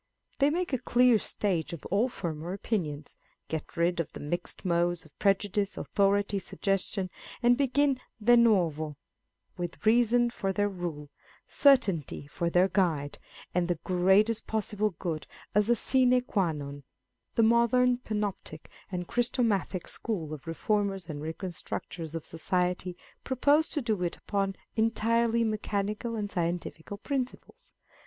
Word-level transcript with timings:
They 0.39 0.49
make 0.49 0.73
a 0.73 0.79
clear 0.79 1.19
stage 1.19 1.73
of 1.73 1.85
all 1.91 2.09
former 2.09 2.53
opinions 2.53 3.15
â€" 3.15 3.47
get 3.49 3.77
rid 3.77 3.99
of 3.99 4.11
the 4.13 4.19
mixed 4.19 4.65
modes 4.65 5.05
of 5.05 5.15
prejudice, 5.19 5.77
authority, 5.77 6.39
suggestion 6.39 7.07
â€" 7.07 7.11
and 7.43 7.55
begin 7.55 7.99
de 8.19 8.35
novo, 8.35 8.97
with 9.59 9.85
reason 9.85 10.31
for 10.31 10.51
their 10.51 10.69
rule, 10.69 11.11
certainty 11.47 12.25
for 12.25 12.49
their 12.49 12.67
guide, 12.67 13.19
and 13.53 13.67
the 13.67 13.77
greatest 13.83 14.47
possible 14.47 14.89
good 14.97 15.27
as 15.53 15.69
a 15.69 15.75
bine 15.93 16.19
qua 16.21 16.51
nm. 16.51 16.81
The 17.35 17.43
modern 17.43 17.99
Panoptic 17.99 18.71
and 18.91 19.07
Christomathic 19.07 19.87
School 19.87 20.33
of 20.33 20.47
reformers 20.47 21.05
and 21.09 21.21
reconstructors 21.21 22.15
of 22.15 22.25
society 22.25 22.97
propose 23.23 23.67
to 23.67 23.83
do 23.83 24.01
it 24.01 24.17
upon 24.17 24.55
entirely 24.75 25.43
mechanical 25.43 26.15
and 26.15 26.31
scientific 26.31 26.89
principles. 27.03 27.73